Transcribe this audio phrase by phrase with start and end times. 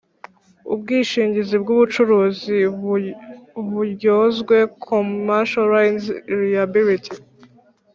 [0.73, 2.57] Ubwishingizi bw ubucuruzi
[3.61, 6.05] uburyozwe Commercial Lines
[6.49, 7.13] liability